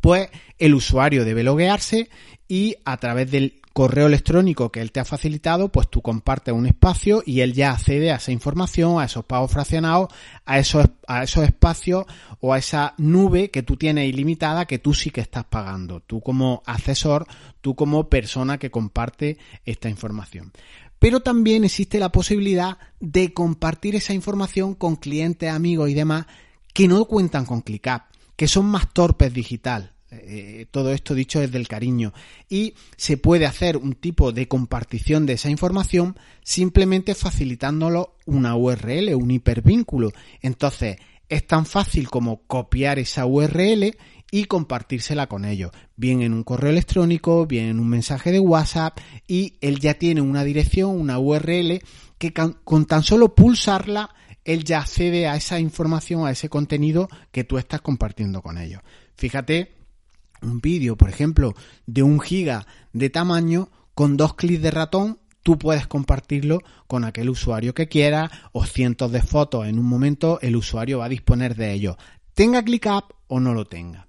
pues 0.00 0.28
el 0.62 0.74
usuario 0.74 1.24
debe 1.24 1.42
loguearse 1.42 2.08
y 2.46 2.76
a 2.84 2.96
través 2.96 3.28
del 3.32 3.60
correo 3.72 4.06
electrónico 4.06 4.70
que 4.70 4.80
él 4.80 4.92
te 4.92 5.00
ha 5.00 5.04
facilitado, 5.04 5.70
pues 5.70 5.88
tú 5.90 6.02
compartes 6.02 6.54
un 6.54 6.66
espacio 6.66 7.22
y 7.26 7.40
él 7.40 7.52
ya 7.52 7.72
accede 7.72 8.12
a 8.12 8.16
esa 8.16 8.30
información, 8.30 9.00
a 9.00 9.06
esos 9.06 9.24
pagos 9.24 9.50
fraccionados, 9.50 10.10
a 10.44 10.60
esos, 10.60 10.86
a 11.08 11.24
esos 11.24 11.42
espacios 11.44 12.04
o 12.38 12.52
a 12.52 12.58
esa 12.58 12.94
nube 12.96 13.50
que 13.50 13.64
tú 13.64 13.76
tienes 13.76 14.08
ilimitada 14.08 14.66
que 14.66 14.78
tú 14.78 14.94
sí 14.94 15.10
que 15.10 15.20
estás 15.20 15.44
pagando, 15.44 15.98
tú 16.00 16.20
como 16.20 16.62
asesor, 16.64 17.26
tú 17.60 17.74
como 17.74 18.08
persona 18.08 18.58
que 18.58 18.70
comparte 18.70 19.38
esta 19.64 19.88
información. 19.88 20.52
Pero 21.00 21.20
también 21.20 21.64
existe 21.64 21.98
la 21.98 22.12
posibilidad 22.12 22.78
de 23.00 23.34
compartir 23.34 23.96
esa 23.96 24.14
información 24.14 24.76
con 24.76 24.94
clientes, 24.94 25.50
amigos 25.50 25.90
y 25.90 25.94
demás 25.94 26.26
que 26.72 26.86
no 26.86 27.06
cuentan 27.06 27.46
con 27.46 27.62
ClickUp 27.62 28.02
que 28.36 28.48
son 28.48 28.66
más 28.66 28.92
torpes 28.92 29.32
digital. 29.32 29.91
Eh, 30.14 30.66
todo 30.70 30.92
esto 30.92 31.14
dicho 31.14 31.40
desde 31.40 31.58
el 31.58 31.68
cariño. 31.68 32.12
Y 32.48 32.74
se 32.96 33.16
puede 33.16 33.46
hacer 33.46 33.76
un 33.76 33.94
tipo 33.94 34.32
de 34.32 34.46
compartición 34.46 35.24
de 35.26 35.34
esa 35.34 35.48
información 35.48 36.16
simplemente 36.42 37.14
facilitándolo 37.14 38.16
una 38.26 38.54
URL, 38.56 39.14
un 39.14 39.30
hipervínculo. 39.30 40.12
Entonces, 40.42 40.96
es 41.28 41.46
tan 41.46 41.64
fácil 41.64 42.10
como 42.10 42.42
copiar 42.46 42.98
esa 42.98 43.24
URL 43.24 43.96
y 44.30 44.44
compartírsela 44.44 45.28
con 45.28 45.44
ellos, 45.44 45.70
bien 45.96 46.22
en 46.22 46.32
un 46.32 46.42
correo 46.42 46.70
electrónico, 46.70 47.46
bien 47.46 47.66
en 47.66 47.80
un 47.80 47.88
mensaje 47.88 48.32
de 48.32 48.40
WhatsApp 48.40 48.98
y 49.26 49.56
él 49.60 49.78
ya 49.78 49.94
tiene 49.94 50.22
una 50.22 50.42
dirección, 50.44 50.98
una 50.98 51.18
URL 51.18 51.80
que 52.18 52.32
con 52.32 52.86
tan 52.86 53.02
solo 53.02 53.34
pulsarla 53.34 54.10
él 54.44 54.64
ya 54.64 54.80
accede 54.80 55.26
a 55.28 55.36
esa 55.36 55.60
información, 55.60 56.26
a 56.26 56.30
ese 56.30 56.48
contenido 56.48 57.08
que 57.30 57.44
tú 57.44 57.58
estás 57.58 57.80
compartiendo 57.80 58.42
con 58.42 58.58
ellos. 58.58 58.80
Fíjate, 59.16 59.81
un 60.42 60.60
vídeo, 60.60 60.96
por 60.96 61.08
ejemplo, 61.08 61.54
de 61.86 62.02
un 62.02 62.20
giga 62.20 62.66
de 62.92 63.10
tamaño, 63.10 63.68
con 63.94 64.16
dos 64.16 64.34
clics 64.34 64.62
de 64.62 64.70
ratón 64.70 65.18
tú 65.42 65.58
puedes 65.58 65.86
compartirlo 65.86 66.62
con 66.86 67.04
aquel 67.04 67.28
usuario 67.28 67.74
que 67.74 67.88
quiera 67.88 68.30
o 68.52 68.64
cientos 68.64 69.12
de 69.12 69.22
fotos. 69.22 69.66
En 69.66 69.78
un 69.78 69.86
momento 69.86 70.38
el 70.40 70.56
usuario 70.56 70.98
va 70.98 71.06
a 71.06 71.10
disponer 71.10 71.56
de 71.56 71.72
ello. 71.72 71.96
Tenga 72.34 72.62
ClickUp 72.62 73.12
o 73.26 73.40
no 73.40 73.54
lo 73.54 73.66
tenga. 73.66 74.06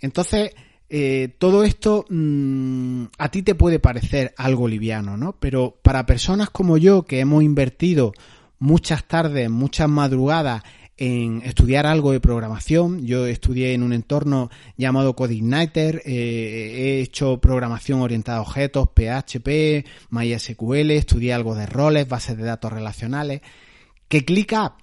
Entonces 0.00 0.50
eh, 0.88 1.34
todo 1.38 1.64
esto 1.64 2.04
mm, 2.08 3.04
a 3.18 3.28
ti 3.30 3.42
te 3.42 3.54
puede 3.54 3.78
parecer 3.78 4.34
algo 4.36 4.68
liviano, 4.68 5.16
¿no? 5.16 5.36
Pero 5.38 5.78
para 5.82 6.06
personas 6.06 6.50
como 6.50 6.76
yo 6.76 7.04
que 7.04 7.20
hemos 7.20 7.42
invertido 7.42 8.12
muchas 8.58 9.04
tardes, 9.04 9.50
muchas 9.50 9.88
madrugadas 9.88 10.62
en 10.96 11.42
estudiar 11.44 11.86
algo 11.86 12.12
de 12.12 12.20
programación. 12.20 13.04
Yo 13.04 13.26
estudié 13.26 13.74
en 13.74 13.82
un 13.82 13.92
entorno 13.92 14.50
llamado 14.76 15.16
CodeIgniter, 15.16 16.02
eh, 16.04 16.74
he 16.76 17.00
hecho 17.00 17.40
programación 17.40 18.00
orientada 18.00 18.38
a 18.38 18.42
objetos, 18.42 18.88
PHP, 18.94 19.84
MySQL, 20.10 20.90
estudié 20.92 21.34
algo 21.34 21.54
de 21.54 21.66
roles, 21.66 22.08
bases 22.08 22.36
de 22.36 22.44
datos 22.44 22.72
relacionales. 22.72 23.40
Que 24.08 24.24
ClickUp 24.24 24.74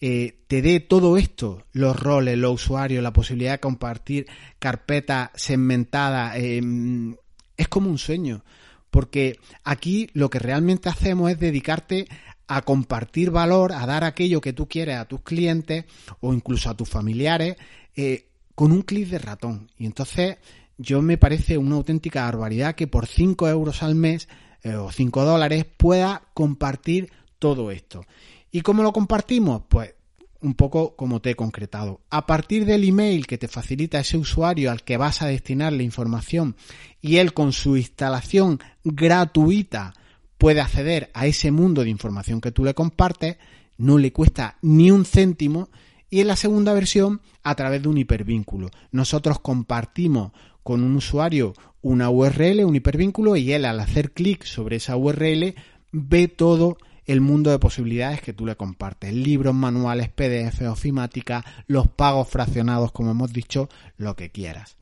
eh, 0.00 0.38
te 0.46 0.62
dé 0.62 0.80
todo 0.80 1.18
esto, 1.18 1.64
los 1.72 1.98
roles, 1.98 2.38
los 2.38 2.54
usuarios, 2.54 3.02
la 3.02 3.12
posibilidad 3.12 3.52
de 3.52 3.60
compartir 3.60 4.26
carpetas 4.58 5.30
segmentadas, 5.34 6.36
em, 6.36 7.16
es 7.56 7.68
como 7.68 7.90
un 7.90 7.98
sueño. 7.98 8.42
Porque 8.90 9.38
aquí 9.62 10.08
lo 10.14 10.30
que 10.30 10.38
realmente 10.38 10.88
hacemos 10.88 11.30
es 11.30 11.38
dedicarte 11.38 12.08
a 12.52 12.62
compartir 12.62 13.30
valor, 13.30 13.72
a 13.72 13.86
dar 13.86 14.02
aquello 14.02 14.40
que 14.40 14.52
tú 14.52 14.66
quieres 14.66 14.96
a 14.96 15.04
tus 15.04 15.22
clientes 15.22 15.84
o 16.18 16.34
incluso 16.34 16.68
a 16.68 16.76
tus 16.76 16.88
familiares 16.88 17.56
eh, 17.94 18.26
con 18.56 18.72
un 18.72 18.82
clic 18.82 19.06
de 19.08 19.20
ratón. 19.20 19.70
Y 19.78 19.86
entonces 19.86 20.38
yo 20.76 21.00
me 21.00 21.16
parece 21.16 21.58
una 21.58 21.76
auténtica 21.76 22.24
barbaridad 22.24 22.74
que 22.74 22.88
por 22.88 23.06
5 23.06 23.48
euros 23.48 23.84
al 23.84 23.94
mes 23.94 24.28
eh, 24.64 24.74
o 24.74 24.90
5 24.90 25.24
dólares 25.24 25.64
pueda 25.64 26.22
compartir 26.34 27.12
todo 27.38 27.70
esto. 27.70 28.04
¿Y 28.50 28.62
cómo 28.62 28.82
lo 28.82 28.92
compartimos? 28.92 29.62
Pues 29.68 29.94
un 30.40 30.54
poco 30.54 30.96
como 30.96 31.20
te 31.20 31.30
he 31.30 31.34
concretado. 31.36 32.00
A 32.10 32.26
partir 32.26 32.64
del 32.64 32.82
email 32.82 33.28
que 33.28 33.38
te 33.38 33.46
facilita 33.46 34.00
ese 34.00 34.16
usuario 34.16 34.72
al 34.72 34.82
que 34.82 34.96
vas 34.96 35.22
a 35.22 35.28
destinar 35.28 35.72
la 35.72 35.84
información 35.84 36.56
y 37.00 37.18
él 37.18 37.32
con 37.32 37.52
su 37.52 37.76
instalación 37.76 38.58
gratuita 38.82 39.94
puede 40.40 40.62
acceder 40.62 41.10
a 41.12 41.26
ese 41.26 41.50
mundo 41.50 41.84
de 41.84 41.90
información 41.90 42.40
que 42.40 42.50
tú 42.50 42.64
le 42.64 42.72
compartes, 42.72 43.36
no 43.76 43.98
le 43.98 44.10
cuesta 44.10 44.56
ni 44.62 44.90
un 44.90 45.04
céntimo 45.04 45.68
y 46.08 46.20
en 46.22 46.28
la 46.28 46.36
segunda 46.36 46.72
versión 46.72 47.20
a 47.42 47.54
través 47.54 47.82
de 47.82 47.88
un 47.88 47.98
hipervínculo. 47.98 48.70
Nosotros 48.90 49.38
compartimos 49.38 50.32
con 50.62 50.82
un 50.82 50.96
usuario 50.96 51.52
una 51.82 52.08
URL, 52.08 52.64
un 52.64 52.74
hipervínculo 52.74 53.36
y 53.36 53.52
él 53.52 53.66
al 53.66 53.80
hacer 53.80 54.12
clic 54.12 54.44
sobre 54.44 54.76
esa 54.76 54.96
URL 54.96 55.54
ve 55.92 56.28
todo 56.28 56.78
el 57.04 57.20
mundo 57.20 57.50
de 57.50 57.58
posibilidades 57.58 58.22
que 58.22 58.32
tú 58.32 58.46
le 58.46 58.56
compartes. 58.56 59.12
Libros, 59.12 59.54
manuales, 59.54 60.08
PDF, 60.08 60.62
ofimática, 60.70 61.44
los 61.66 61.86
pagos 61.86 62.28
fraccionados, 62.28 62.92
como 62.92 63.10
hemos 63.10 63.30
dicho, 63.30 63.68
lo 63.98 64.16
que 64.16 64.30
quieras. 64.30 64.79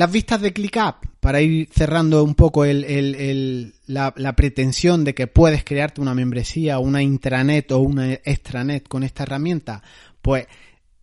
Las 0.00 0.10
vistas 0.10 0.40
de 0.40 0.54
ClickUp, 0.54 1.04
para 1.20 1.42
ir 1.42 1.68
cerrando 1.70 2.24
un 2.24 2.34
poco 2.34 2.64
la, 2.64 4.34
pretensión 4.34 5.04
de 5.04 5.14
que 5.14 5.26
puedes 5.26 5.62
crearte 5.62 6.00
una 6.00 6.14
membresía, 6.14 6.78
una 6.78 7.02
intranet 7.02 7.70
o 7.72 7.80
una 7.80 8.14
extranet 8.14 8.88
con 8.88 9.02
esta 9.02 9.24
herramienta, 9.24 9.82
pues 10.22 10.46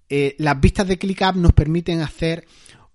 eh, 0.09 0.33
las 0.39 0.59
vistas 0.59 0.87
de 0.87 0.97
ClickUp 0.97 1.35
nos 1.35 1.53
permiten 1.53 2.01
hacer 2.01 2.47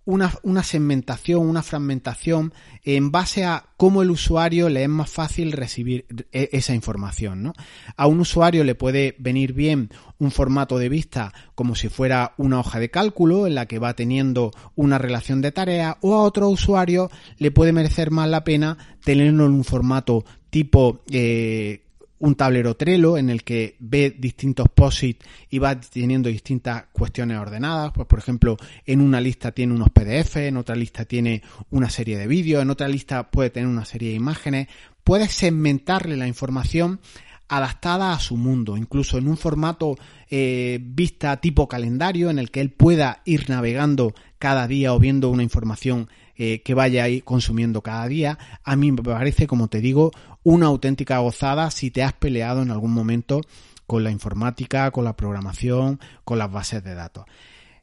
una, 0.04 0.32
una, 0.42 0.62
segmentación, 0.62 1.47
una 1.47 1.62
fragmentación 1.62 2.52
en 2.85 3.12
base 3.12 3.44
a 3.44 3.66
cómo 3.76 4.02
el 4.02 4.11
usuario 4.11 4.68
le 4.68 4.82
es 4.82 4.88
más 4.88 5.11
fácil 5.11 5.52
recibir 5.52 6.06
e, 6.32 6.49
esa 6.52 6.75
información. 6.75 7.42
¿no? 7.42 7.52
A 7.97 8.06
un 8.06 8.21
usuario 8.21 8.64
le 8.64 8.75
puede 8.75 9.14
venir 9.18 9.52
bien 9.52 9.90
un 10.18 10.30
formato 10.30 10.78
de 10.78 10.88
vista 10.88 11.32
como 11.54 11.75
si 11.75 11.88
fuera 11.88 12.35
una 12.37 12.61
hoja 12.61 12.80
de 12.80 12.90
cálculo 12.90 13.47
en 13.47 13.54
la 13.54 13.66
que 13.66 13.78
va 13.78 13.94
teniendo 13.94 14.50
una 14.75 14.99
relación 14.99 15.40
de 15.40 15.52
tareas 15.52 15.97
o 16.00 16.14
a 16.14 16.23
otro 16.23 16.49
usuario 16.49 17.11
le 17.38 17.50
puede 17.50 17.73
merecer 17.73 18.11
más 18.11 18.28
la 18.28 18.44
pena 18.44 18.78
tenerlo 19.04 19.47
en 19.47 19.52
un 19.52 19.64
formato 19.64 20.25
tipo 20.50 21.02
eh, 21.11 21.82
un 22.22 22.36
tablero 22.36 22.76
Trello 22.76 23.18
en 23.18 23.30
el 23.30 23.42
que 23.42 23.74
ve 23.80 24.14
distintos 24.16 24.68
POSIT 24.68 25.24
y 25.50 25.58
va 25.58 25.78
teniendo 25.80 26.28
distintas 26.28 26.84
cuestiones 26.92 27.36
ordenadas. 27.36 27.90
Pues, 27.92 28.06
por 28.06 28.20
ejemplo, 28.20 28.56
en 28.86 29.00
una 29.00 29.20
lista 29.20 29.50
tiene 29.50 29.74
unos 29.74 29.90
PDF, 29.90 30.36
en 30.36 30.56
otra 30.56 30.76
lista 30.76 31.04
tiene 31.04 31.42
una 31.70 31.90
serie 31.90 32.16
de 32.16 32.28
vídeos, 32.28 32.62
en 32.62 32.70
otra 32.70 32.86
lista 32.86 33.28
puede 33.28 33.50
tener 33.50 33.68
una 33.68 33.84
serie 33.84 34.10
de 34.10 34.14
imágenes. 34.14 34.68
Puedes 35.02 35.32
segmentarle 35.32 36.16
la 36.16 36.28
información 36.28 37.00
adaptada 37.48 38.12
a 38.12 38.20
su 38.20 38.36
mundo, 38.36 38.76
incluso 38.76 39.18
en 39.18 39.26
un 39.26 39.36
formato 39.36 39.98
eh, 40.30 40.78
vista 40.80 41.36
tipo 41.38 41.66
calendario 41.66 42.30
en 42.30 42.38
el 42.38 42.52
que 42.52 42.60
él 42.60 42.70
pueda 42.70 43.20
ir 43.24 43.50
navegando 43.50 44.14
cada 44.38 44.68
día 44.68 44.94
o 44.94 45.00
viendo 45.00 45.28
una 45.28 45.42
información 45.42 46.08
eh, 46.44 46.61
que 46.61 46.75
vaya 46.75 47.04
ahí 47.04 47.20
consumiendo 47.20 47.82
cada 47.82 48.08
día. 48.08 48.37
A 48.64 48.75
mí 48.75 48.90
me 48.90 49.00
parece, 49.00 49.46
como 49.46 49.68
te 49.68 49.80
digo, 49.80 50.11
una 50.42 50.66
auténtica 50.66 51.18
gozada 51.18 51.70
si 51.70 51.92
te 51.92 52.02
has 52.02 52.14
peleado 52.14 52.62
en 52.62 52.72
algún 52.72 52.90
momento 52.90 53.42
con 53.87 54.02
la 54.02 54.11
informática, 54.11 54.90
con 54.90 55.04
la 55.04 55.14
programación, 55.14 56.00
con 56.25 56.40
las 56.40 56.50
bases 56.50 56.82
de 56.82 56.96
datos. 56.96 57.26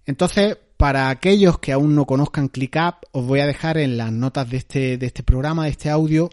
Entonces, 0.06 0.58
para 0.76 1.10
aquellos 1.10 1.60
que 1.60 1.72
aún 1.72 1.96
no 1.96 2.04
conozcan 2.04 2.50
ClickUp, 2.50 2.96
os 3.14 3.26
voy 3.26 3.40
a 3.40 3.46
dejar 3.46 3.78
en 3.78 3.96
las 3.96 4.12
notas 4.12 4.50
de 4.50 4.58
este, 4.58 4.98
de 4.98 5.06
este 5.06 5.24
programa, 5.24 5.64
de 5.64 5.70
este 5.70 5.90
audio, 5.90 6.30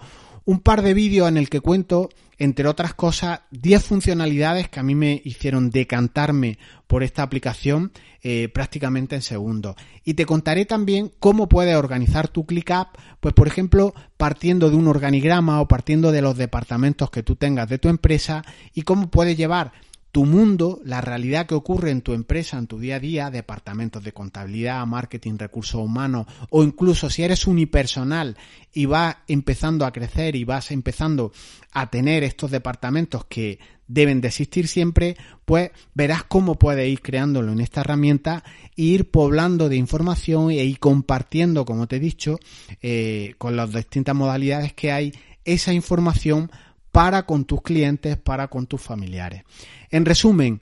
un 0.46 0.60
par 0.60 0.80
de 0.82 0.94
vídeos 0.94 1.28
en 1.28 1.36
el 1.36 1.50
que 1.50 1.60
cuento, 1.60 2.08
entre 2.38 2.68
otras 2.68 2.94
cosas, 2.94 3.40
10 3.50 3.84
funcionalidades 3.84 4.68
que 4.68 4.78
a 4.78 4.84
mí 4.84 4.94
me 4.94 5.20
hicieron 5.24 5.70
decantarme 5.70 6.58
por 6.86 7.02
esta 7.02 7.22
aplicación 7.22 7.92
eh, 8.22 8.48
prácticamente 8.48 9.16
en 9.16 9.22
segundos. 9.22 9.74
Y 10.04 10.14
te 10.14 10.24
contaré 10.24 10.64
también 10.64 11.10
cómo 11.18 11.48
puedes 11.48 11.76
organizar 11.76 12.28
tu 12.28 12.46
ClickUp, 12.46 12.88
pues 13.20 13.34
por 13.34 13.48
ejemplo, 13.48 13.92
partiendo 14.16 14.70
de 14.70 14.76
un 14.76 14.86
organigrama 14.86 15.60
o 15.60 15.68
partiendo 15.68 16.12
de 16.12 16.22
los 16.22 16.36
departamentos 16.36 17.10
que 17.10 17.24
tú 17.24 17.34
tengas 17.34 17.68
de 17.68 17.78
tu 17.78 17.88
empresa 17.88 18.44
y 18.72 18.82
cómo 18.82 19.10
puedes 19.10 19.36
llevar 19.36 19.72
tu 20.16 20.24
mundo, 20.24 20.80
la 20.82 21.02
realidad 21.02 21.44
que 21.44 21.54
ocurre 21.54 21.90
en 21.90 22.00
tu 22.00 22.14
empresa, 22.14 22.56
en 22.56 22.66
tu 22.66 22.78
día 22.78 22.96
a 22.96 23.00
día, 23.00 23.30
departamentos 23.30 24.02
de 24.02 24.12
contabilidad, 24.12 24.86
marketing, 24.86 25.36
recursos 25.36 25.78
humanos, 25.78 26.26
o 26.48 26.64
incluso 26.64 27.10
si 27.10 27.22
eres 27.22 27.46
unipersonal 27.46 28.38
y 28.72 28.86
vas 28.86 29.18
empezando 29.28 29.84
a 29.84 29.92
crecer 29.92 30.34
y 30.34 30.44
vas 30.44 30.70
empezando 30.70 31.32
a 31.70 31.90
tener 31.90 32.24
estos 32.24 32.50
departamentos 32.50 33.26
que 33.26 33.58
deben 33.88 34.22
de 34.22 34.28
existir 34.28 34.68
siempre, 34.68 35.18
pues 35.44 35.72
verás 35.92 36.24
cómo 36.24 36.54
puedes 36.54 36.88
ir 36.88 37.02
creándolo 37.02 37.52
en 37.52 37.60
esta 37.60 37.82
herramienta 37.82 38.42
e 38.74 38.84
ir 38.84 39.10
poblando 39.10 39.68
de 39.68 39.76
información 39.76 40.50
e 40.50 40.64
ir 40.64 40.78
compartiendo, 40.78 41.66
como 41.66 41.88
te 41.88 41.96
he 41.96 42.00
dicho, 42.00 42.38
eh, 42.80 43.34
con 43.36 43.54
las 43.54 43.70
distintas 43.70 44.16
modalidades 44.16 44.72
que 44.72 44.92
hay, 44.92 45.12
esa 45.44 45.74
información 45.74 46.50
para 46.96 47.26
con 47.26 47.44
tus 47.44 47.60
clientes, 47.60 48.16
para 48.16 48.48
con 48.48 48.66
tus 48.66 48.80
familiares. 48.80 49.42
En 49.90 50.06
resumen, 50.06 50.60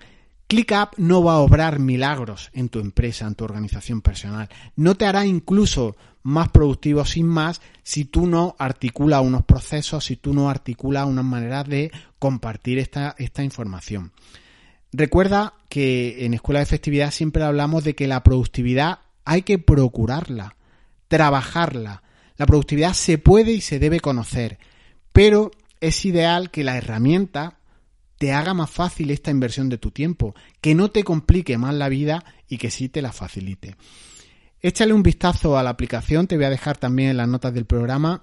ClickUp 0.49 0.99
no 0.99 1.23
va 1.23 1.35
a 1.35 1.39
obrar 1.39 1.79
milagros 1.79 2.51
en 2.55 2.71
tu 2.71 2.81
empresa, 2.81 3.29
en 3.29 3.37
tu 3.37 3.45
organización 3.45 4.01
personal. 4.01 4.49
No 4.75 4.97
te 4.97 5.07
hará 5.07 5.27
incluso 5.27 5.95
más 6.25 6.49
productivo 6.49 7.05
sin 7.05 7.29
más 7.29 7.61
si 7.85 8.05
tú 8.05 8.27
no 8.27 8.57
articulas 8.59 9.23
unos 9.23 9.45
procesos, 9.45 10.07
si 10.07 10.17
tú 10.17 10.35
no 10.35 10.51
articulas 10.51 11.07
unas 11.07 11.25
maneras 11.25 11.69
de 11.69 11.93
compartir 12.19 12.81
esta, 12.81 13.15
esta 13.17 13.45
información. 13.45 14.11
Recuerda 14.93 15.55
que 15.69 16.27
en 16.27 16.35
Escuela 16.35 16.59
de 16.59 16.65
Efectividad 16.65 17.13
siempre 17.13 17.45
hablamos 17.45 17.85
de 17.85 17.95
que 17.95 18.09
la 18.09 18.25
productividad 18.25 18.99
hay 19.25 19.43
que 19.43 19.61
procurarla, 19.61 20.57
trabajarla. 21.07 22.03
La 22.37 22.47
productividad 22.47 22.95
se 22.95 23.19
puede 23.19 23.53
y 23.53 23.61
se 23.61 23.79
debe 23.79 24.01
conocer, 24.01 24.59
pero 25.13 25.53
es 25.87 26.05
ideal 26.05 26.51
que 26.51 26.65
la 26.65 26.77
herramienta 26.77 27.59
te 28.19 28.33
haga 28.33 28.55
más 28.55 28.71
fácil 28.71 29.11
esta 29.11 29.31
inversión 29.31 29.69
de 29.69 29.79
tu 29.79 29.91
tiempo, 29.91 30.35
que 30.61 30.75
no 30.75 30.91
te 30.91 31.05
complique 31.05 31.59
más 31.59 31.75
la 31.75 31.89
vida 31.89 32.25
y 32.49 32.59
que 32.59 32.71
sí 32.71 32.89
te 32.89 33.03
la 33.03 33.13
facilite. 33.13 33.77
Échale 34.61 34.95
un 34.95 35.03
vistazo 35.03 35.59
a 35.59 35.63
la 35.63 35.71
aplicación, 35.71 36.27
te 36.27 36.37
voy 36.37 36.47
a 36.47 36.51
dejar 36.51 36.79
también 36.79 37.11
en 37.11 37.19
las 37.19 37.29
notas 37.29 37.53
del 37.53 37.67
programa 37.67 38.23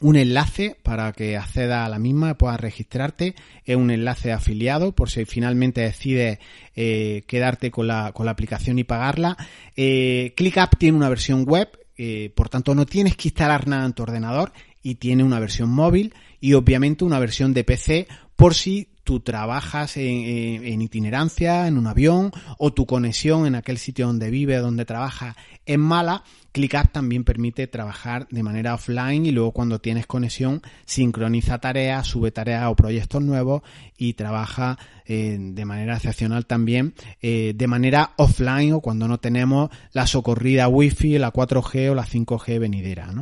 un 0.00 0.16
enlace 0.16 0.76
para 0.82 1.12
que 1.12 1.36
acceda 1.36 1.84
a 1.84 1.88
la 1.88 1.98
misma 1.98 2.30
y 2.30 2.34
puedas 2.34 2.60
registrarte. 2.60 3.34
Es 3.64 3.76
un 3.76 3.90
enlace 3.90 4.32
afiliado 4.32 4.92
por 4.92 5.10
si 5.10 5.24
finalmente 5.24 5.80
decides 5.80 6.38
eh, 6.76 7.24
quedarte 7.26 7.70
con 7.70 7.88
la, 7.88 8.12
con 8.12 8.26
la 8.26 8.32
aplicación 8.32 8.78
y 8.78 8.84
pagarla. 8.84 9.36
Eh, 9.76 10.34
ClickUp 10.36 10.78
tiene 10.78 10.96
una 10.96 11.08
versión 11.08 11.44
web, 11.44 11.68
eh, 11.96 12.30
por 12.34 12.48
tanto 12.48 12.74
no 12.74 12.86
tienes 12.86 13.16
que 13.16 13.28
instalar 13.28 13.66
nada 13.66 13.84
en 13.86 13.92
tu 13.92 14.04
ordenador 14.04 14.52
y 14.88 14.94
tiene 14.94 15.22
una 15.22 15.38
versión 15.38 15.68
móvil 15.68 16.14
y 16.40 16.54
obviamente 16.54 17.04
una 17.04 17.18
versión 17.18 17.52
de 17.52 17.62
PC 17.62 18.08
por 18.36 18.54
si 18.54 18.88
tú 19.04 19.20
trabajas 19.20 19.96
en, 19.96 20.80
itinerancia, 20.80 21.66
en 21.66 21.76
un 21.76 21.86
avión, 21.86 22.30
o 22.58 22.72
tu 22.72 22.86
conexión 22.86 23.46
en 23.46 23.54
aquel 23.54 23.76
sitio 23.76 24.06
donde 24.06 24.30
vive, 24.30 24.56
donde 24.56 24.84
trabaja 24.84 25.36
es 25.66 25.78
mala, 25.78 26.24
ClickUp 26.52 26.90
también 26.92 27.24
permite 27.24 27.66
trabajar 27.66 28.28
de 28.30 28.42
manera 28.42 28.74
offline 28.74 29.26
y 29.26 29.30
luego 29.30 29.52
cuando 29.52 29.78
tienes 29.78 30.06
conexión 30.06 30.62
sincroniza 30.86 31.58
tareas, 31.58 32.06
sube 32.06 32.30
tareas 32.30 32.66
o 32.66 32.76
proyectos 32.76 33.22
nuevos 33.22 33.62
y 33.98 34.14
trabaja 34.14 34.78
eh, 35.04 35.36
de 35.38 35.64
manera 35.66 35.96
excepcional 35.96 36.46
también 36.46 36.94
eh, 37.20 37.52
de 37.54 37.66
manera 37.66 38.12
offline 38.16 38.72
o 38.72 38.80
cuando 38.80 39.06
no 39.06 39.18
tenemos 39.18 39.68
la 39.92 40.06
socorrida 40.06 40.68
wifi, 40.68 41.18
la 41.18 41.32
4G 41.32 41.90
o 41.90 41.94
la 41.94 42.06
5G 42.06 42.58
venidera. 42.58 43.12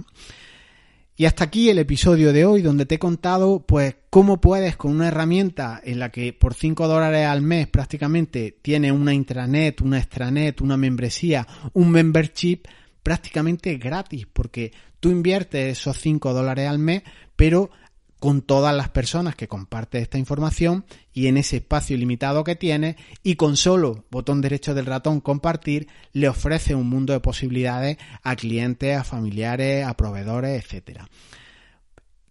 Y 1.19 1.25
hasta 1.25 1.45
aquí 1.45 1.71
el 1.71 1.79
episodio 1.79 2.35
de 2.35 2.45
hoy 2.45 2.61
donde 2.61 2.85
te 2.85 2.97
he 2.97 2.99
contado 2.99 3.65
pues 3.67 3.97
cómo 4.11 4.39
puedes 4.39 4.77
con 4.77 4.93
una 4.93 5.09
herramienta 5.09 5.81
en 5.83 5.99
la 5.99 6.11
que 6.11 6.35
por 6.35 6.53
5 6.53 6.87
dólares 6.87 7.27
al 7.27 7.41
mes 7.41 7.69
prácticamente 7.69 8.59
tiene 8.61 8.93
una 8.93 9.15
intranet, 9.15 9.81
una 9.81 9.97
extranet, 9.97 10.61
una 10.61 10.77
membresía, 10.77 11.47
un 11.73 11.91
membership 11.91 12.65
prácticamente 13.03 13.79
gratis 13.79 14.27
porque 14.31 14.73
tú 15.01 15.11
inviertes 15.11 15.79
esos 15.79 15.99
5 15.99 16.35
dólares 16.35 16.69
al 16.69 16.79
mes 16.79 17.03
pero 17.35 17.71
con 18.19 18.41
todas 18.43 18.75
las 18.75 18.89
personas 18.89 19.37
que 19.37 19.49
comparten 19.49 20.03
esta 20.03 20.19
información 20.19 20.85
y 21.13 21.27
en 21.27 21.37
ese 21.37 21.57
espacio 21.57 21.97
limitado 21.97 22.45
que 22.45 22.57
tiene 22.57 22.97
y 23.23 23.37
con 23.37 23.57
solo 23.57 24.05
botón 24.11 24.41
derecho 24.41 24.75
del 24.75 24.87
ratón 24.87 25.21
compartir 25.21 25.89
le 26.13 26.29
ofrece 26.29 26.75
un 26.75 26.89
mundo 26.89 27.13
de 27.13 27.21
posibilidades 27.21 27.99
a 28.23 28.37
clientes, 28.37 28.97
a 28.97 29.05
familiares, 29.05 29.87
a 29.87 29.95
proveedores, 29.97 30.65
etcétera. 30.65 31.09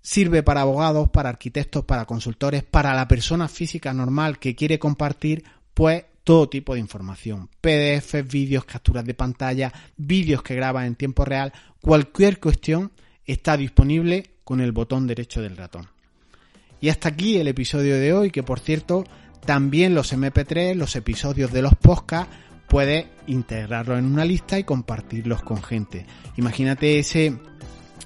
Sirve 0.01 0.43
para 0.43 0.61
abogados, 0.61 1.09
para 1.09 1.29
arquitectos, 1.29 1.85
para 1.85 2.05
consultores, 2.05 2.63
para 2.63 2.93
la 2.93 3.07
persona 3.07 3.47
física 3.47 3.93
normal 3.93 4.39
que 4.39 4.55
quiere 4.55 4.79
compartir 4.79 5.43
pues 5.73 6.05
todo 6.23 6.49
tipo 6.49 6.73
de 6.73 6.79
información, 6.79 7.49
PDF, 7.61 8.27
vídeos, 8.27 8.65
capturas 8.65 9.05
de 9.05 9.13
pantalla, 9.13 9.71
vídeos 9.95 10.41
que 10.41 10.55
graba 10.55 10.87
en 10.87 10.95
tiempo 10.95 11.23
real, 11.23 11.53
cualquier 11.79 12.39
cuestión 12.39 12.91
está 13.25 13.57
disponible 13.57 14.34
con 14.45 14.61
el 14.61 14.71
botón 14.71 15.07
derecho 15.07 15.41
del 15.41 15.57
ratón. 15.57 15.89
Y 16.79 16.87
hasta 16.87 17.09
aquí 17.09 17.37
el 17.37 17.49
episodio 17.49 17.95
de 17.99 18.13
hoy, 18.13 18.31
que 18.31 18.43
por 18.43 18.61
cierto, 18.61 19.03
también 19.45 19.93
los 19.93 20.13
MP3, 20.13 20.75
los 20.75 20.95
episodios 20.95 21.51
de 21.51 21.61
los 21.61 21.75
podcasts, 21.75 22.33
puedes 22.67 23.07
integrarlos 23.27 23.99
en 23.99 24.05
una 24.05 24.23
lista 24.23 24.57
y 24.57 24.63
compartirlos 24.63 25.41
con 25.41 25.61
gente. 25.61 26.05
Imagínate 26.37 26.99
ese 26.99 27.37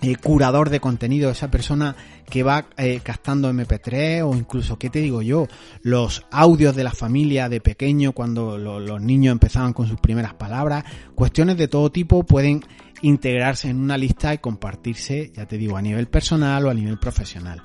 eh, 0.02 0.16
curador 0.16 0.70
de 0.70 0.80
contenido, 0.80 1.30
esa 1.30 1.52
persona 1.52 1.96
que 2.30 2.44
va 2.44 2.68
eh, 2.78 3.02
captando 3.04 3.52
MP3 3.52 4.24
o 4.24 4.36
incluso, 4.36 4.78
¿qué 4.78 4.90
te 4.90 5.00
digo 5.00 5.22
yo? 5.22 5.48
Los 5.82 6.26
audios 6.32 6.76
de 6.76 6.84
la 6.84 6.92
familia 6.92 7.50
de 7.50 7.60
pequeño 7.60 8.14
cuando 8.14 8.58
los 8.58 9.02
niños 9.02 9.34
empezaban 9.34 9.74
con 9.74 9.88
sus 9.88 10.00
primeras 10.00 10.36
palabras, 10.36 10.86
cuestiones 11.16 11.58
de 11.58 11.68
todo 11.68 11.92
tipo 11.92 12.24
pueden 12.24 12.64
integrarse 13.02 13.70
en 13.70 13.80
una 13.80 13.98
lista 13.98 14.34
y 14.34 14.40
compartirse, 14.40 15.32
ya 15.36 15.46
te 15.46 15.58
digo, 15.58 15.78
a 15.78 15.82
nivel 15.82 16.08
personal 16.08 16.66
o 16.66 16.70
a 16.70 16.74
nivel 16.74 16.98
profesional. 17.00 17.62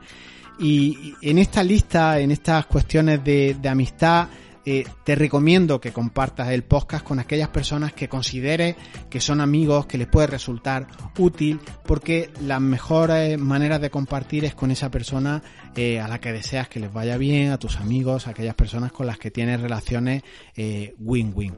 Y 0.58 1.14
en 1.20 1.38
esta 1.38 1.62
lista, 1.62 2.20
en 2.20 2.30
estas 2.30 2.66
cuestiones 2.66 3.24
de, 3.24 3.58
amistad, 3.68 4.28
eh, 4.64 4.84
te 5.04 5.14
recomiendo 5.14 5.80
que 5.80 5.92
compartas 5.92 6.50
el 6.50 6.62
podcast 6.62 7.04
con 7.04 7.18
aquellas 7.18 7.48
personas 7.48 7.92
que 7.92 8.08
consideres 8.08 8.76
que 9.10 9.20
son 9.20 9.40
amigos, 9.40 9.86
que 9.86 9.98
les 9.98 10.06
puede 10.06 10.28
resultar 10.28 10.86
útil, 11.18 11.60
porque 11.84 12.30
las 12.40 12.60
mejores 12.60 13.38
maneras 13.38 13.80
de 13.80 13.90
compartir 13.90 14.44
es 14.44 14.54
con 14.54 14.70
esa 14.70 14.90
persona 14.90 15.42
eh, 15.76 16.00
a 16.00 16.08
la 16.08 16.20
que 16.20 16.32
deseas 16.32 16.68
que 16.68 16.80
les 16.80 16.92
vaya 16.92 17.18
bien, 17.18 17.50
a 17.50 17.58
tus 17.58 17.76
amigos, 17.78 18.26
a 18.26 18.30
aquellas 18.30 18.54
personas 18.54 18.92
con 18.92 19.06
las 19.06 19.18
que 19.18 19.30
tienes 19.30 19.60
relaciones 19.60 20.22
eh, 20.56 20.94
win-win. 20.98 21.56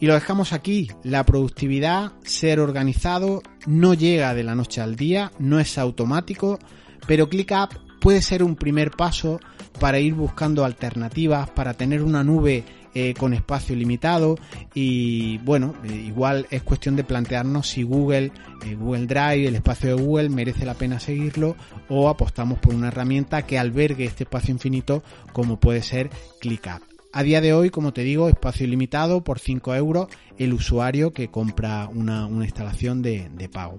Y 0.00 0.06
lo 0.06 0.14
dejamos 0.14 0.52
aquí. 0.52 0.90
La 1.02 1.24
productividad, 1.24 2.12
ser 2.24 2.60
organizado, 2.60 3.42
no 3.66 3.94
llega 3.94 4.34
de 4.34 4.44
la 4.44 4.54
noche 4.54 4.80
al 4.80 4.96
día, 4.96 5.32
no 5.38 5.60
es 5.60 5.78
automático, 5.78 6.58
pero 7.06 7.28
ClickUp 7.28 7.74
puede 8.00 8.20
ser 8.20 8.42
un 8.42 8.56
primer 8.56 8.90
paso 8.90 9.40
para 9.80 9.98
ir 9.98 10.14
buscando 10.14 10.64
alternativas, 10.64 11.50
para 11.50 11.74
tener 11.74 12.02
una 12.02 12.22
nube 12.22 12.64
eh, 12.96 13.12
con 13.18 13.34
espacio 13.34 13.74
limitado 13.74 14.36
y 14.72 15.38
bueno, 15.38 15.74
eh, 15.82 15.92
igual 15.92 16.46
es 16.50 16.62
cuestión 16.62 16.94
de 16.94 17.02
plantearnos 17.02 17.66
si 17.66 17.82
Google, 17.82 18.30
eh, 18.64 18.76
Google 18.76 19.06
Drive, 19.06 19.48
el 19.48 19.56
espacio 19.56 19.96
de 19.96 20.00
Google 20.00 20.28
merece 20.28 20.64
la 20.64 20.74
pena 20.74 21.00
seguirlo 21.00 21.56
o 21.88 22.08
apostamos 22.08 22.60
por 22.60 22.72
una 22.72 22.88
herramienta 22.88 23.42
que 23.42 23.58
albergue 23.58 24.04
este 24.04 24.22
espacio 24.22 24.52
infinito 24.52 25.02
como 25.32 25.58
puede 25.58 25.82
ser 25.82 26.08
ClickUp. 26.40 26.93
A 27.16 27.22
día 27.22 27.40
de 27.40 27.52
hoy, 27.52 27.70
como 27.70 27.92
te 27.92 28.02
digo, 28.02 28.28
espacio 28.28 28.66
ilimitado 28.66 29.22
por 29.22 29.38
5 29.38 29.76
euros 29.76 30.08
el 30.36 30.52
usuario 30.52 31.12
que 31.12 31.28
compra 31.28 31.86
una, 31.86 32.28
instalación 32.42 33.02
de, 33.02 33.28
de 33.32 33.48
pago. 33.48 33.76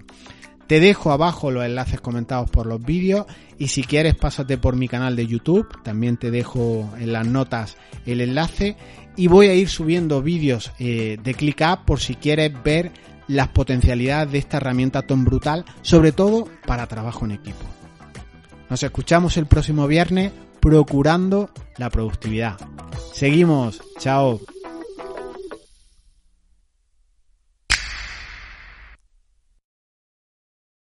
Te 0.66 0.80
dejo 0.80 1.12
abajo 1.12 1.50
los 1.50 1.62
enlaces 1.62 2.00
comentados 2.00 2.48
por 2.48 2.64
los 2.64 2.82
vídeos 2.82 3.26
y 3.58 3.68
si 3.68 3.84
quieres 3.84 4.14
pásate 4.14 4.56
por 4.56 4.74
mi 4.74 4.88
canal 4.88 5.16
de 5.16 5.26
YouTube, 5.26 5.68
también 5.82 6.16
te 6.16 6.30
dejo 6.30 6.90
en 6.98 7.12
las 7.12 7.26
notas 7.26 7.76
el 8.06 8.22
enlace 8.22 8.78
y 9.16 9.26
voy 9.26 9.48
a 9.48 9.54
ir 9.54 9.68
subiendo 9.68 10.22
vídeos 10.22 10.72
eh, 10.78 11.18
de 11.22 11.34
ClickUp 11.34 11.84
por 11.84 12.00
si 12.00 12.14
quieres 12.14 12.50
ver 12.64 12.90
las 13.28 13.48
potencialidades 13.48 14.32
de 14.32 14.38
esta 14.38 14.56
herramienta 14.56 15.02
tan 15.02 15.26
brutal, 15.26 15.66
sobre 15.82 16.12
todo 16.12 16.48
para 16.64 16.86
trabajo 16.86 17.26
en 17.26 17.32
equipo. 17.32 17.66
Nos 18.70 18.82
escuchamos 18.82 19.36
el 19.36 19.44
próximo 19.44 19.86
viernes 19.86 20.32
procurando 20.66 21.48
la 21.76 21.90
productividad. 21.90 22.56
Seguimos, 23.12 23.80
chao. 24.00 24.40